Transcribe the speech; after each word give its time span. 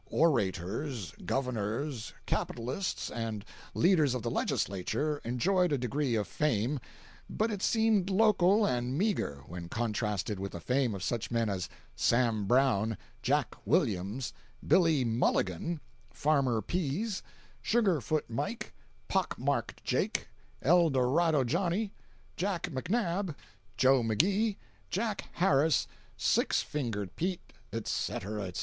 Orators, 0.09 1.13
Governors, 1.27 2.11
capitalists 2.25 3.11
and 3.11 3.45
leaders 3.75 4.15
of 4.15 4.23
the 4.23 4.31
legislature 4.31 5.21
enjoyed 5.23 5.71
a 5.71 5.77
degree 5.77 6.15
of 6.15 6.27
fame, 6.27 6.79
but 7.29 7.51
it 7.51 7.61
seemed 7.61 8.09
local 8.09 8.65
and 8.65 8.97
meagre 8.97 9.43
when 9.45 9.69
contrasted 9.69 10.39
with 10.39 10.53
the 10.53 10.59
fame 10.59 10.95
of 10.95 11.03
such 11.03 11.29
men 11.29 11.49
as 11.51 11.69
Sam 11.95 12.45
Brown, 12.47 12.97
Jack 13.21 13.53
Williams, 13.63 14.33
Billy 14.65 15.05
Mulligan, 15.05 15.79
Farmer 16.09 16.63
Pease, 16.63 17.21
Sugarfoot 17.63 18.27
Mike, 18.27 18.73
Pock 19.07 19.37
Marked 19.37 19.83
Jake, 19.83 20.29
El 20.63 20.89
Dorado 20.89 21.43
Johnny, 21.43 21.93
Jack 22.35 22.63
McNabb, 22.71 23.35
Joe 23.77 24.01
McGee, 24.01 24.55
Jack 24.89 25.25
Harris, 25.33 25.85
Six 26.17 26.63
fingered 26.63 27.15
Pete, 27.15 27.53
etc., 27.71 28.45
etc. 28.47 28.59